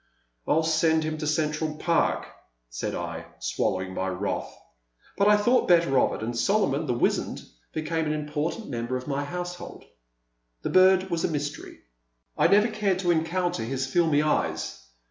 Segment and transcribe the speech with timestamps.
[0.47, 2.25] "I *11 send him to Central Park,"
[2.71, 4.51] said I, swal lowing my wrath;
[5.15, 9.05] but I thought better of it, and Solomon, the wizened, became an important member of
[9.07, 9.85] my household.
[10.63, 11.81] The bird was a mystery.
[12.35, 14.79] I never cared to encounter his filmy eyes.